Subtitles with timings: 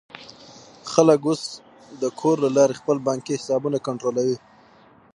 [0.91, 1.41] خلک اوس
[2.01, 4.37] د کور له لارې خپل بانکي حسابونه کنټرولوي.